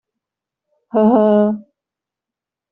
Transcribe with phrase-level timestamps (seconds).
[0.89, 1.63] 呵呵！